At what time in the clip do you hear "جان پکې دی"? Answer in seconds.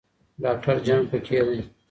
0.85-1.59